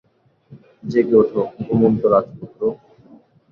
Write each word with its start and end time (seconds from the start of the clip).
জেগে 0.83 1.15
ওঠো, 1.21 1.41
ঘুমন্ত 1.63 2.01
রাজপুত্র! 2.13 2.61